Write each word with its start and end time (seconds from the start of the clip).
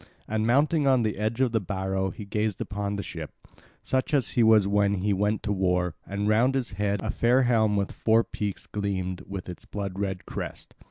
And 0.27 0.47
mounting 0.47 0.87
on 0.87 1.03
the 1.03 1.15
edge 1.15 1.41
of 1.41 1.51
the 1.51 1.59
barrow 1.59 2.09
he 2.09 2.25
gazed 2.25 2.59
upon 2.59 2.95
the 2.95 3.03
ship, 3.03 3.29
such 3.83 4.15
as 4.15 4.31
he 4.31 4.41
was 4.41 4.67
when 4.67 4.95
he 4.95 5.13
went 5.13 5.43
to 5.43 5.51
war; 5.53 5.93
and 6.07 6.27
round 6.27 6.55
his 6.55 6.71
head 6.71 7.03
a 7.03 7.11
fair 7.11 7.43
helm 7.43 7.75
with 7.75 7.91
four 7.91 8.23
peaks 8.23 8.65
gleamed 8.65 9.21
with 9.27 9.47
its 9.47 9.65
blood 9.65 9.99
red 9.99 10.25
crest. 10.25 10.73